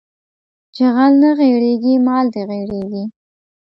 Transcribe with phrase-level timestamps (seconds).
[0.75, 3.03] چې غل نه غېړيږي مال دې غېړيږي